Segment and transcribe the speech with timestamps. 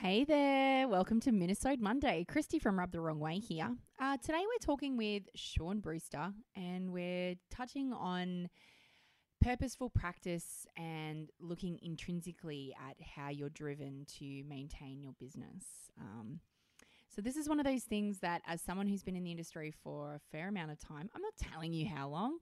[0.00, 2.24] Hey there, welcome to Minisode Monday.
[2.28, 3.74] Christy from Rub the Wrong Way here.
[4.00, 8.48] Uh, today we're talking with Shaun Brewster and we're touching on
[9.42, 15.64] purposeful practice and looking intrinsically at how you're driven to maintain your business.
[16.00, 16.38] Um,
[17.08, 19.74] so, this is one of those things that, as someone who's been in the industry
[19.82, 22.38] for a fair amount of time, I'm not telling you how long.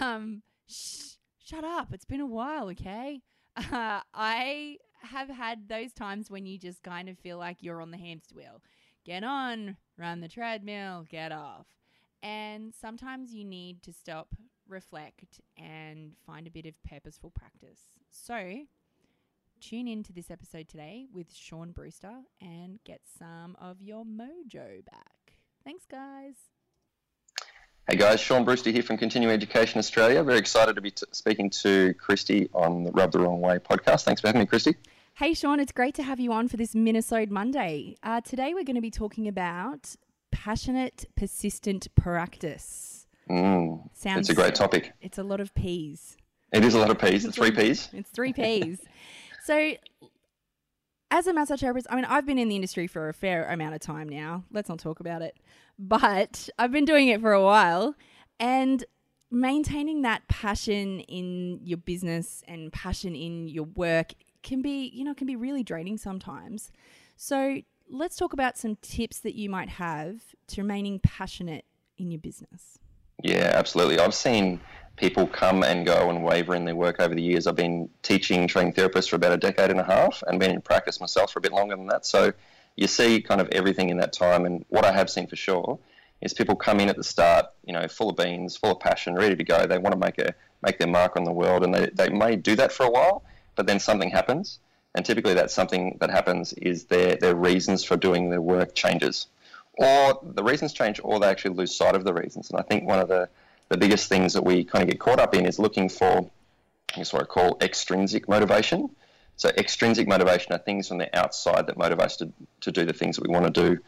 [0.00, 1.92] Um, shh, shut up.
[1.92, 3.20] It's been a while, okay?
[3.70, 7.90] Uh, I have had those times when you just kind of feel like you're on
[7.90, 8.62] the hamster wheel.
[9.04, 11.66] Get on, run the treadmill, get off.
[12.22, 14.34] And sometimes you need to stop,
[14.68, 17.80] reflect, and find a bit of purposeful practice.
[18.10, 18.66] So,
[19.60, 24.84] tune in to this episode today with Shaun Brewster and get some of your mojo
[24.84, 25.36] back.
[25.64, 26.34] Thanks, guys.
[27.90, 30.22] Hey guys, Shaun Brewster here from Continuing Education Australia.
[30.22, 34.04] Very excited to be t- speaking to Christy on the Rub the Wrong Way podcast.
[34.04, 34.76] Thanks for having me, Christy.
[35.14, 37.96] Hey, Shaun, it's great to have you on for this Minisode Monday.
[38.04, 39.96] Uh, today we're going to be talking about
[40.30, 43.08] passionate, persistent practice.
[43.28, 44.92] Mm, Sounds, it's a great topic.
[45.00, 46.16] It's a lot of P's.
[46.52, 47.24] It is a lot of P's.
[47.24, 47.88] It's three P's.
[47.92, 48.78] It's three P's.
[49.42, 49.72] so,
[51.10, 53.74] as a massage therapist, I mean, I've been in the industry for a fair amount
[53.74, 54.44] of time now.
[54.52, 55.36] Let's not talk about it
[55.80, 57.94] but I've been doing it for a while
[58.38, 58.84] and
[59.30, 65.14] maintaining that passion in your business and passion in your work can be, you know,
[65.14, 66.70] can be really draining sometimes.
[67.16, 67.60] So,
[67.92, 71.64] let's talk about some tips that you might have to remaining passionate
[71.98, 72.78] in your business.
[73.22, 73.98] Yeah, absolutely.
[73.98, 74.60] I've seen
[74.96, 77.46] people come and go and waver in their work over the years.
[77.46, 80.60] I've been teaching training therapists for about a decade and a half and been in
[80.60, 82.06] practice myself for a bit longer than that.
[82.06, 82.32] So
[82.76, 84.46] you see kind of everything in that time.
[84.46, 85.78] And what I have seen for sure
[86.20, 89.14] is people come in at the start, you know, full of beans, full of passion,
[89.14, 89.66] ready to go.
[89.66, 92.36] They want to make a make their mark on the world, and they, they may
[92.36, 93.22] do that for a while,
[93.56, 94.58] but then something happens,
[94.94, 99.26] and typically that something that happens is their their reasons for doing their work changes,
[99.74, 102.50] or the reasons change, or they actually lose sight of the reasons.
[102.50, 103.28] And I think one of the
[103.70, 106.28] the biggest things that we kind of get caught up in is looking for,
[106.92, 108.90] I guess what I call extrinsic motivation.
[109.40, 112.30] So extrinsic motivation are things from the outside that motivate us to,
[112.60, 113.78] to do the things that we want to do,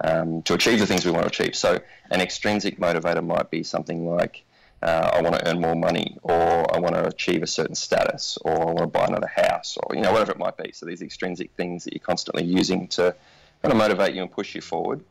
[0.00, 1.54] um, to achieve the things we want to achieve.
[1.54, 1.78] So
[2.10, 4.42] an extrinsic motivator might be something like,
[4.82, 8.38] uh, I want to earn more money, or I want to achieve a certain status,
[8.40, 10.72] or I want to buy another house, or you know whatever it might be.
[10.72, 13.14] So these extrinsic things that you're constantly using to
[13.60, 15.04] kind of motivate you and push you forward,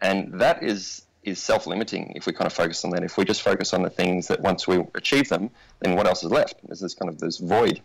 [0.00, 3.04] and that is is self-limiting if we kind of focus on that.
[3.04, 6.24] If we just focus on the things that once we achieve them, then what else
[6.24, 6.54] is left?
[6.64, 7.82] There's this kind of this void.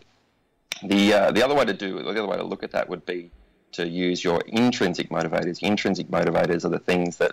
[0.82, 3.06] The uh, the other way to do the other way to look at that would
[3.06, 3.30] be
[3.72, 5.62] to use your intrinsic motivators.
[5.62, 7.32] Intrinsic motivators are the things that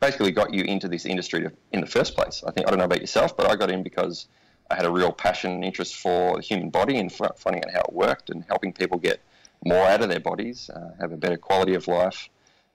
[0.00, 2.42] basically got you into this industry in the first place.
[2.46, 4.26] I think I don't know about yourself, but I got in because
[4.70, 7.80] I had a real passion and interest for the human body and finding out how
[7.80, 9.20] it worked and helping people get
[9.64, 12.28] more out of their bodies, uh, have a better quality of life,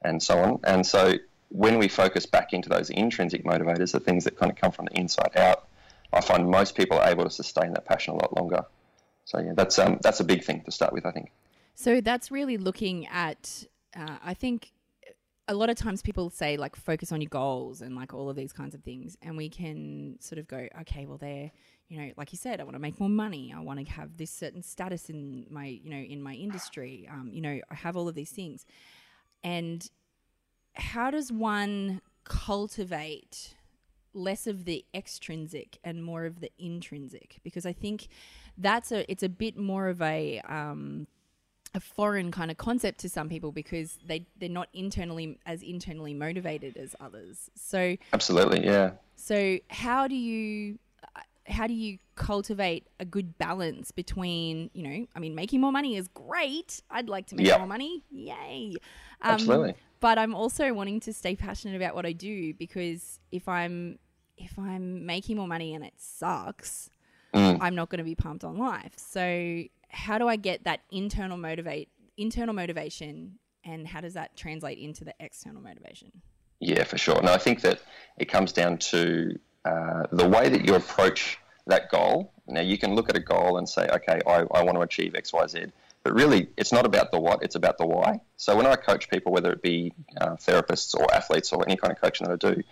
[0.04, 0.60] and so on.
[0.64, 1.16] And so
[1.50, 4.86] when we focus back into those intrinsic motivators, the things that kind of come from
[4.86, 5.68] the inside out,
[6.14, 8.66] I find most people are able to sustain that passion a lot longer.
[9.30, 11.32] So yeah, that's um, that's a big thing to start with, I think.
[11.76, 13.64] So that's really looking at.
[13.96, 14.72] Uh, I think
[15.48, 18.36] a lot of times people say like focus on your goals and like all of
[18.36, 21.52] these kinds of things, and we can sort of go, okay, well, they're
[21.90, 23.54] you know, like you said, I want to make more money.
[23.56, 27.08] I want to have this certain status in my, you know, in my industry.
[27.12, 28.66] Um, you know, I have all of these things.
[29.44, 29.88] And
[30.74, 33.56] how does one cultivate
[34.14, 37.40] less of the extrinsic and more of the intrinsic?
[37.44, 38.08] Because I think
[38.58, 41.08] that's a it's a bit more of a um,
[41.76, 46.14] a foreign kind of concept to some people because they they're not internally as internally
[46.14, 47.50] motivated as others.
[47.56, 48.92] So absolutely, yeah.
[49.16, 50.80] So how do you
[51.16, 55.72] uh, how do you cultivate a good balance between you know I mean making more
[55.72, 56.82] money is great.
[56.90, 57.60] I'd like to make yep.
[57.60, 58.74] more money, yay.
[59.22, 59.76] Um, absolutely.
[60.00, 64.00] But I'm also wanting to stay passionate about what I do because if I'm
[64.38, 66.90] if I'm making more money and it sucks,
[67.34, 67.58] mm.
[67.60, 68.94] I'm not going to be pumped on life.
[68.96, 74.78] So how do I get that internal motivate internal motivation and how does that translate
[74.78, 76.12] into the external motivation?
[76.60, 77.22] Yeah, for sure.
[77.22, 77.82] No, I think that
[78.18, 81.38] it comes down to uh, the way that you approach
[81.68, 82.34] that goal.
[82.48, 85.16] Now, you can look at a goal and say, okay, I, I want to achieve
[85.16, 85.66] X, Y, Z.
[86.04, 88.22] But really, it's not about the what, it's about the why.
[88.38, 91.92] So when I coach people, whether it be uh, therapists or athletes or any kind
[91.92, 92.64] of coaching that I do,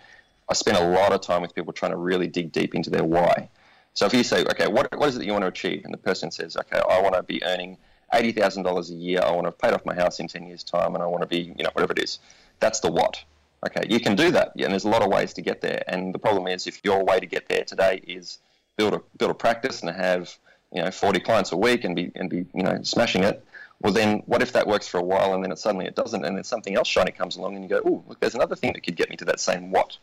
[0.48, 3.04] I spend a lot of time with people trying to really dig deep into their
[3.04, 3.50] why.
[3.92, 5.84] So if you say, okay, what, what is it that you want to achieve?
[5.84, 7.76] And the person says, okay, I want to be earning
[8.12, 9.20] $80,000 a year.
[9.22, 11.22] I want to have paid off my house in 10 years' time and I want
[11.22, 12.18] to be, you know, whatever it is.
[12.60, 13.22] That's the what.
[13.66, 14.52] Okay, you can do that.
[14.54, 15.82] Yeah, and there's a lot of ways to get there.
[15.88, 18.38] And the problem is if your way to get there today is
[18.76, 20.32] build a, build a practice and have,
[20.72, 23.44] you know, 40 clients a week and be, and be, you know, smashing it,
[23.80, 26.24] Well, then what if that works for a while and then it suddenly it doesn't,
[26.24, 28.72] and then something else shiny comes along and you go, oh, look, there's another thing
[28.72, 29.96] that could get me to that same what,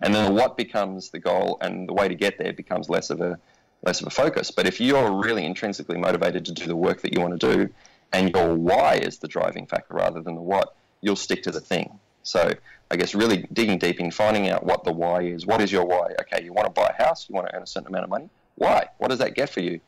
[0.00, 3.10] and then the what becomes the goal, and the way to get there becomes less
[3.10, 3.38] of a
[3.82, 4.50] less of a focus.
[4.50, 7.72] But if you're really intrinsically motivated to do the work that you want to do,
[8.12, 11.60] and your why is the driving factor rather than the what, you'll stick to the
[11.60, 11.98] thing.
[12.22, 12.52] So
[12.90, 15.46] I guess really digging deep in finding out what the why is.
[15.46, 16.14] What is your why?
[16.22, 18.10] Okay, you want to buy a house, you want to earn a certain amount of
[18.10, 18.28] money.
[18.56, 18.88] Why?
[18.98, 19.80] What does that get for you?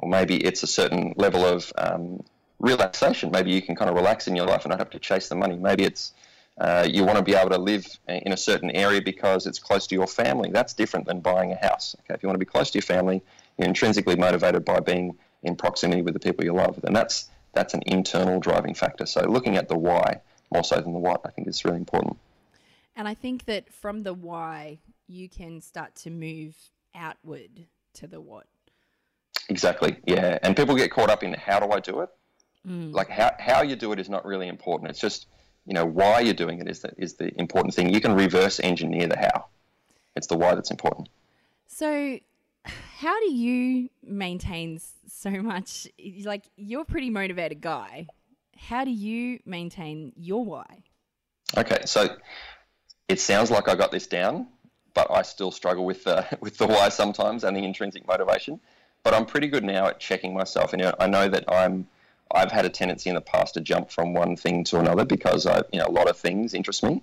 [0.00, 2.22] Or maybe it's a certain level of um,
[2.58, 3.30] relaxation.
[3.30, 5.34] Maybe you can kind of relax in your life and not have to chase the
[5.34, 5.56] money.
[5.56, 6.12] Maybe it's
[6.58, 9.86] uh, you want to be able to live in a certain area because it's close
[9.86, 10.50] to your family.
[10.50, 11.94] That's different than buying a house.
[12.00, 13.22] Okay, if you want to be close to your family,
[13.56, 17.74] you're intrinsically motivated by being in proximity with the people you love, and that's that's
[17.74, 19.06] an internal driving factor.
[19.06, 20.20] So looking at the why
[20.52, 22.18] more so than the what, I think is really important.
[22.96, 26.56] And I think that from the why, you can start to move
[26.94, 28.46] outward to the what.
[29.50, 29.96] Exactly.
[30.06, 32.08] Yeah, and people get caught up in how do I do it?
[32.66, 32.92] Mm.
[32.94, 34.90] Like how how you do it is not really important.
[34.90, 35.26] It's just
[35.66, 37.92] you know why you're doing it is the is the important thing.
[37.92, 39.46] You can reverse engineer the how.
[40.14, 41.08] It's the why that's important.
[41.66, 42.18] So,
[42.64, 45.88] how do you maintain so much?
[46.22, 48.06] Like you're a pretty motivated guy.
[48.56, 50.84] How do you maintain your why?
[51.56, 52.16] Okay, so
[53.08, 54.46] it sounds like I got this down,
[54.94, 58.60] but I still struggle with the with the why sometimes and the intrinsic motivation.
[59.02, 61.86] But I'm pretty good now at checking myself, and you know, I know that I'm
[62.32, 65.46] I've had a tendency in the past to jump from one thing to another because
[65.46, 67.02] I, you know, a lot of things interest me.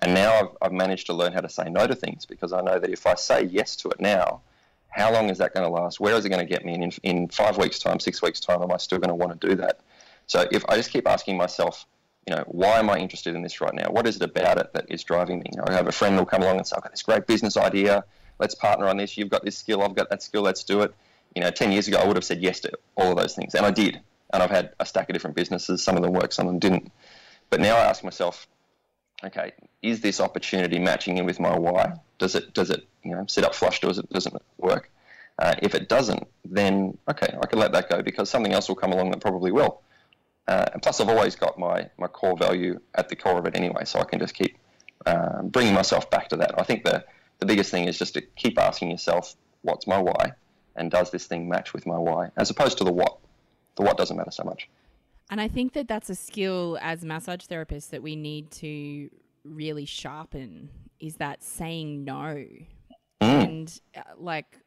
[0.00, 2.62] And now I've, I've managed to learn how to say no to things because I
[2.62, 4.40] know that if I say yes to it now,
[4.88, 6.00] how long is that going to last?
[6.00, 6.74] Where is it going to get me?
[6.74, 9.38] And in, in five weeks' time, six weeks' time, am I still going to want
[9.38, 9.80] to do that?
[10.26, 11.84] So if I just keep asking myself,
[12.26, 13.90] you know, why am I interested in this right now?
[13.90, 15.46] What is it about it that is driving me?
[15.52, 17.26] You know, I have a friend who'll come along and say, I've got this great
[17.26, 18.04] business idea.
[18.38, 19.16] Let's partner on this.
[19.16, 19.82] You've got this skill.
[19.82, 20.42] I've got that skill.
[20.42, 20.94] Let's do it.
[21.34, 23.54] You know, 10 years ago, I would have said yes to all of those things.
[23.54, 24.00] And I did
[24.32, 25.82] and I've had a stack of different businesses.
[25.82, 26.92] Some of them worked, some of them didn't.
[27.50, 28.46] But now I ask myself,
[29.22, 29.52] okay,
[29.82, 31.94] is this opportunity matching in with my why?
[32.18, 33.80] Does it does it you know sit up flush?
[33.80, 34.90] Does it doesn't work?
[35.38, 38.76] Uh, if it doesn't, then okay, I can let that go because something else will
[38.76, 39.82] come along that probably will.
[40.48, 43.54] Uh, and plus, I've always got my my core value at the core of it
[43.54, 44.56] anyway, so I can just keep
[45.04, 46.58] uh, bringing myself back to that.
[46.58, 47.04] I think the
[47.38, 50.32] the biggest thing is just to keep asking yourself, what's my why,
[50.76, 53.18] and does this thing match with my why, as opposed to the what
[53.76, 54.68] the what doesn't matter so much.
[55.30, 59.08] And I think that that's a skill as massage therapists that we need to
[59.44, 60.68] really sharpen
[61.00, 62.44] is that saying no.
[63.20, 63.44] Mm.
[63.44, 64.58] And uh, like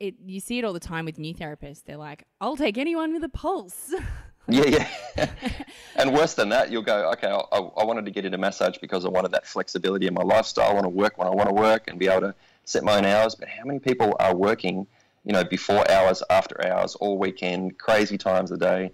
[0.00, 1.82] it you see it all the time with new therapists.
[1.84, 3.94] They're like, "I'll take anyone with a pulse."
[4.48, 4.86] yeah,
[5.16, 5.28] yeah.
[5.96, 9.04] and worse than that, you'll go, "Okay, I, I wanted to get into massage because
[9.04, 10.70] I wanted that flexibility in my lifestyle.
[10.70, 12.34] I want to work when I want to work and be able to
[12.64, 14.86] set my own hours." But how many people are working
[15.26, 18.92] you know, before hours, after hours, all weekend, crazy times of day,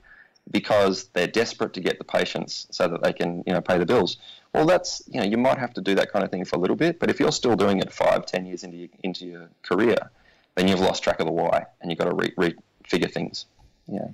[0.50, 3.86] because they're desperate to get the patients so that they can, you know, pay the
[3.86, 4.16] bills.
[4.52, 6.58] Well, that's, you know, you might have to do that kind of thing for a
[6.58, 9.50] little bit, but if you're still doing it five, ten years into your, into your
[9.62, 10.10] career,
[10.56, 12.34] then you've lost track of the why, and you've got to re-
[12.82, 13.46] refigure things.
[13.86, 14.08] Yeah.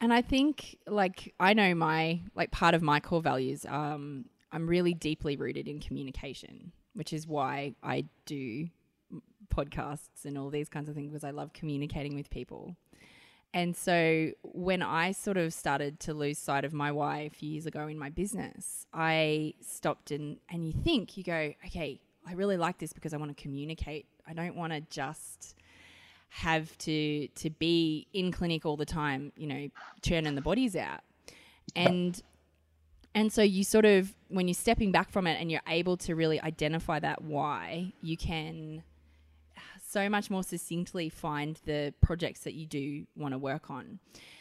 [0.00, 4.66] And I think, like, I know my, like, part of my core values, um, I'm
[4.66, 8.68] really deeply rooted in communication, which is why I do
[9.48, 12.76] podcasts and all these kinds of things because I love communicating with people.
[13.54, 17.48] And so when I sort of started to lose sight of my why a few
[17.48, 22.32] years ago in my business, I stopped and and you think you go, okay, I
[22.34, 24.06] really like this because I want to communicate.
[24.26, 25.54] I don't want to just
[26.28, 29.68] have to to be in clinic all the time, you know,
[30.02, 31.00] churning the bodies out.
[31.74, 32.20] And
[33.14, 36.14] and so you sort of when you're stepping back from it and you're able to
[36.14, 38.82] really identify that why, you can
[39.96, 43.98] so much more succinctly find the projects that you do want to work on.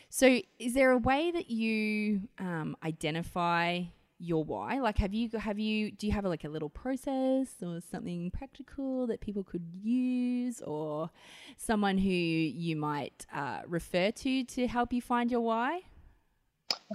[0.09, 3.83] So, is there a way that you um, identify
[4.19, 4.81] your why?
[4.81, 8.31] Like, have you have you do you have a, like a little process or something
[8.31, 11.09] practical that people could use, or
[11.55, 15.83] someone who you might uh, refer to to help you find your why?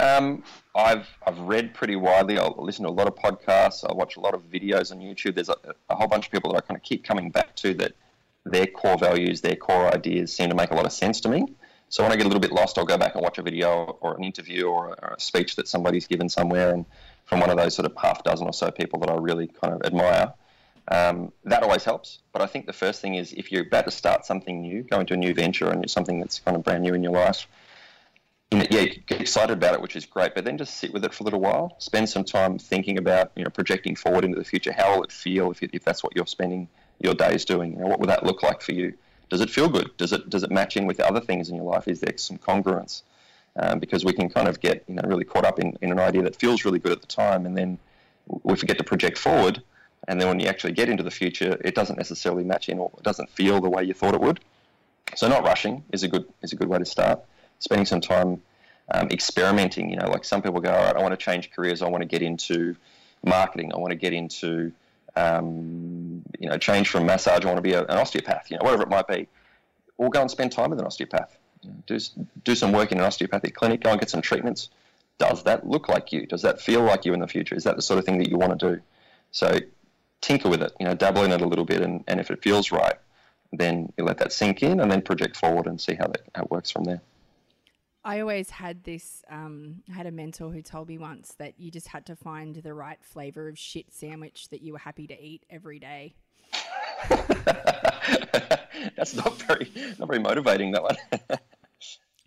[0.01, 0.45] Um,
[0.77, 2.39] I've I've read pretty widely.
[2.39, 3.89] I listen to a lot of podcasts.
[3.89, 5.35] I watch a lot of videos on YouTube.
[5.35, 5.57] There's a,
[5.89, 7.93] a whole bunch of people that I kind of keep coming back to that
[8.45, 11.47] their core values, their core ideas seem to make a lot of sense to me.
[11.89, 13.99] So when I get a little bit lost, I'll go back and watch a video
[14.01, 16.85] or an interview or a, or a speech that somebody's given somewhere and
[17.25, 19.75] from one of those sort of half dozen or so people that I really kind
[19.75, 20.33] of admire.
[20.89, 22.21] Um, that always helps.
[22.33, 25.01] But I think the first thing is if you're about to start something new, go
[25.01, 27.47] into a new venture and something that's kind of brand new in your life,
[28.53, 31.23] yeah, get excited about it, which is great, but then just sit with it for
[31.23, 31.77] a little while.
[31.79, 34.73] Spend some time thinking about, you know, projecting forward into the future.
[34.73, 36.69] How will it feel if, if that's what you're spending
[37.01, 37.73] your day is doing?
[37.73, 38.95] You know, what would that look like for you?
[39.29, 39.97] Does it feel good?
[39.97, 41.89] Does it does it match in with other things in your life?
[41.89, 43.03] Is there some congruence?
[43.57, 45.99] um, because we can kind of get you know really caught up in, in an
[45.99, 47.79] idea that feels really good at the time, and then
[48.43, 49.63] we forget to project forward.
[50.09, 52.91] And then when you actually get into the future, it doesn't necessarily match in or
[52.97, 54.41] it doesn't feel the way you thought it would.
[55.15, 57.21] So not rushing is a good is a good way to start.
[57.59, 58.41] Spending some time
[58.93, 59.91] um, experimenting.
[59.91, 61.83] You know, like some people go, all right, I want to change careers.
[61.83, 62.77] I want to get into
[63.23, 63.73] marketing.
[63.75, 64.73] I want to get into
[65.17, 67.45] um, you know change from massage.
[67.45, 68.51] I want to be a, an osteopath.
[68.51, 69.29] You know, whatever it might be.
[69.97, 71.37] Or go and spend time with an osteopath.
[71.63, 71.99] You know, do
[72.45, 73.83] do some work in an osteopathic clinic.
[73.83, 74.71] Go and get some treatments.
[75.19, 76.27] Does that look like you?
[76.27, 77.55] Does that feel like you in the future?
[77.55, 78.83] Is that the sort of thing that you want to do?
[79.33, 79.59] So
[80.21, 80.73] tinker with it.
[80.81, 82.97] You know, dabble in it a little bit, and, and if it feels right,
[83.53, 86.45] then you let that sink in, and then project forward and see how that how
[86.45, 87.03] it works from there.
[88.05, 89.23] I always had this.
[89.29, 92.57] Um, I had a mentor who told me once that you just had to find
[92.57, 96.15] the right flavor of shit sandwich that you were happy to eat every day.
[98.97, 100.73] That's not very not very motivating.
[100.73, 100.97] That one.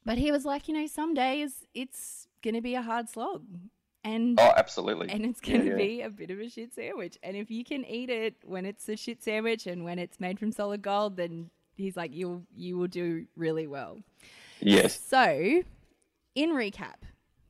[0.06, 3.44] but he was like, you know, some days it's gonna be a hard slog,
[4.04, 5.76] and oh, absolutely, and it's gonna yeah, yeah.
[5.76, 7.18] be a bit of a shit sandwich.
[7.24, 10.38] And if you can eat it when it's a shit sandwich and when it's made
[10.38, 13.98] from solid gold, then he's like, you'll you will do really well.
[14.66, 15.00] Yes.
[15.00, 15.62] So,
[16.36, 16.96] in recap,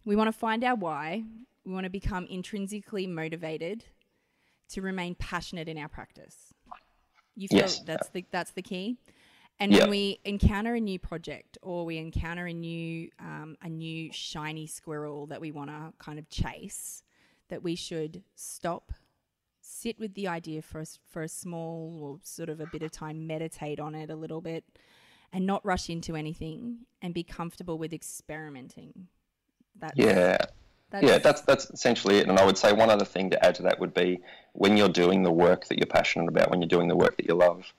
[0.06, 1.24] we want to find our why.
[1.66, 3.86] We want to become intrinsically motivated
[4.70, 6.54] to remain passionate in our practice.
[7.36, 7.80] You feel yes.
[7.80, 8.98] that's the that's the key.
[9.60, 9.82] And yep.
[9.82, 14.68] when we encounter a new project or we encounter a new um, a new shiny
[14.68, 17.04] squirrel that we want to kind of chase,
[17.50, 18.92] that we should stop,
[19.62, 22.92] sit with the idea for a, for a small or sort of a bit of
[22.92, 24.64] time, meditate on it a little bit,
[25.34, 29.08] and not rush into anything and be comfortable with experimenting.
[29.78, 30.38] That's, yeah.
[30.92, 32.28] That's, yeah, that's that's essentially it.
[32.28, 34.20] And I would say one other thing to add to that would be
[34.54, 37.26] when you're doing the work that you're passionate about, when you're doing the work that
[37.26, 37.74] you love,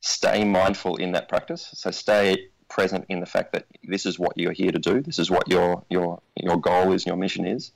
[0.00, 1.70] stay mindful in that practice.
[1.74, 5.00] So stay present in the fact that this is what you're here to do.
[5.00, 7.70] This is what your your your goal is, your mission is,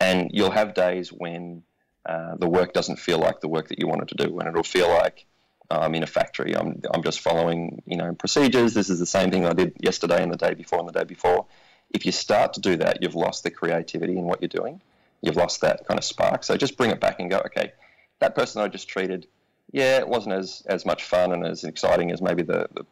[0.00, 1.62] and you'll have days when
[2.04, 4.64] uh, the work doesn't feel like the work that you wanted to do, and it'll
[4.64, 5.26] feel like
[5.70, 6.56] Uh, I'm in a factory.
[6.56, 8.74] I'm, I'm just following, you know, procedures.
[8.74, 11.04] This is the same thing I did yesterday and the day before and the day
[11.04, 11.46] before.
[11.90, 14.80] If you start to do that, you've lost the creativity in what you're doing.
[15.22, 16.44] You've lost that kind of spark.
[16.44, 17.72] So just bring it back and go, okay,
[18.18, 19.26] that person I just treated,
[19.70, 22.84] yeah, it wasn't as, as much fun and as exciting as maybe the, the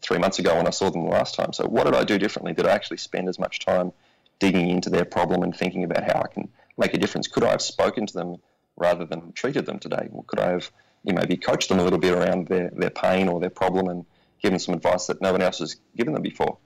[0.00, 1.52] three months ago when I saw them the last time.
[1.52, 2.52] So what did I do differently?
[2.54, 3.92] Did I actually spend as much time
[4.38, 7.26] digging into their problem and thinking about how I can make a difference?
[7.28, 8.36] Could I have spoken to them
[8.76, 10.08] rather than treated them today?
[10.12, 10.70] Or could I have
[11.06, 14.04] you maybe coach them a little bit around their, their pain or their problem and
[14.42, 16.58] give them some advice that no one else has given them before.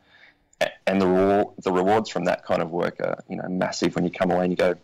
[0.87, 4.05] And the, reward, the rewards from that kind of work are you know massive when
[4.05, 4.75] you come away and you go,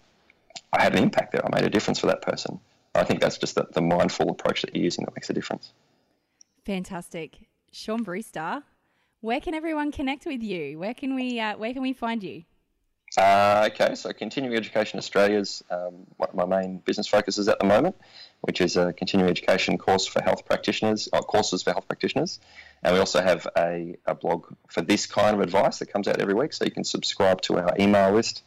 [0.72, 1.44] I had an impact there.
[1.44, 2.60] I made a difference for that person.
[2.94, 5.72] I think that's just the, the mindful approach that you're using that makes a difference.
[6.64, 8.62] Fantastic, Shaun Brewster.
[9.20, 10.78] Where can everyone connect with you?
[10.78, 12.44] Where can we uh, where can we find you?
[13.16, 17.64] Uh, okay, so Continuing Education Australia's um, one of my main business focuses at the
[17.64, 17.96] moment,
[18.42, 22.40] which is a continuing education course for health practitioners, or uh, courses for health practitioners.
[22.82, 26.20] And we also have a, a blog for this kind of advice that comes out
[26.20, 28.42] every week, so you can subscribe to our email list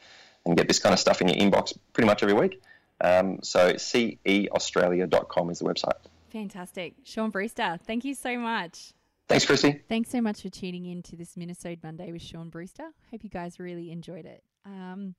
[0.46, 2.62] and get this kind of stuff in your inbox pretty much every week.
[3.02, 5.98] Um, so ceaustralia.com is the website.
[6.30, 6.94] Fantastic.
[7.04, 8.94] Shaun Brewster, thank you so much.
[9.28, 9.82] Thanks, Christy.
[9.88, 12.90] Thanks so much for tuning in to this Minisode Monday with Shaun Brewster.
[13.12, 14.44] Hope you guys really enjoyed it.
[14.66, 15.16] Um,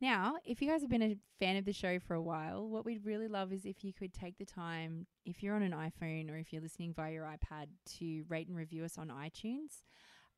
[0.00, 2.86] now, if you guys have been a fan of the show for a while, what
[2.86, 6.30] we'd really love is if you could take the time, if you're on an iPhone
[6.30, 7.66] or if you're listening via your iPad,
[7.98, 9.82] to rate and review us on iTunes.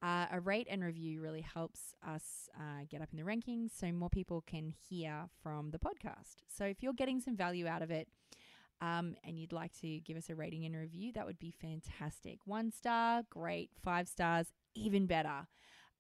[0.02, 3.92] Uh, a rate and review really helps us uh, get up in the rankings so
[3.92, 6.42] more people can hear from the podcast.
[6.49, 8.09] So if you're getting some value out of it,
[8.80, 12.38] um, and you'd like to give us a rating and review, that would be fantastic.
[12.47, 13.71] One star, great.
[13.80, 15.47] Five stars, even better.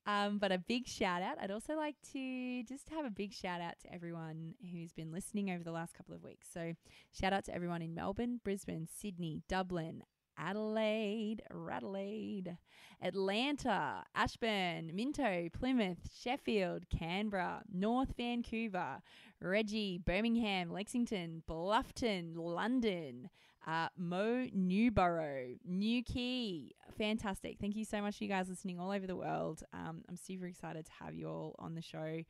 [0.04, 1.36] Um, but a big shout out.
[1.40, 5.50] I'd also like to just have a big shout out to everyone who's been listening
[5.50, 6.48] over the last couple of weeks.
[6.52, 6.74] So,
[7.12, 10.02] shout out to everyone in Melbourne, Brisbane, Sydney, Dublin,
[10.36, 12.56] Adelaide, Radelaide,
[13.00, 19.02] Atlanta, Ashburn, Minto, Plymouth, Sheffield, Canberra, North Vancouver,
[19.40, 23.28] Reggie, Birmingham, Lexington, Bluffton, London,
[23.66, 26.70] uh, Mo Newborough, Newquay.
[26.98, 27.58] Fantastic.
[27.60, 29.62] Thank you so much you guys listening all over the world.
[29.72, 32.22] Um, I'm super excited to have you all on the show.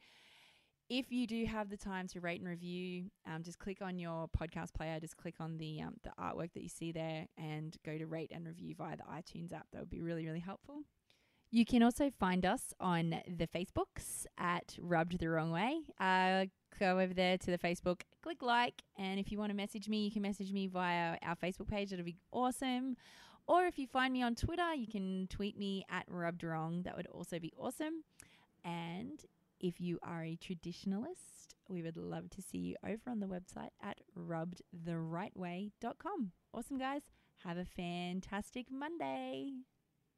[0.90, 4.28] If you do have the time to rate and review, um, just click on your
[4.28, 7.96] podcast player, just click on the um, the artwork that you see there and go
[7.96, 9.66] to rate and review via the iTunes app.
[9.72, 10.82] That would be really, really helpful.
[11.50, 15.80] You can also find us on the Facebooks at Rubbed the Wrong Way.
[16.00, 16.46] Uh,
[16.82, 20.04] go over there to the Facebook, click like, and if you want to message me,
[20.04, 21.92] you can message me via our Facebook page.
[21.92, 22.96] It'll be awesome.
[23.46, 26.82] Or if you find me on Twitter, you can tweet me at Rubbed Wrong.
[26.82, 28.02] That would also be awesome.
[28.64, 29.24] And
[29.60, 33.70] if you are a traditionalist, we would love to see you over on the website
[33.80, 36.32] at rubbedtherightway.com.
[36.52, 37.02] Awesome, guys.
[37.44, 39.52] Have a fantastic Monday.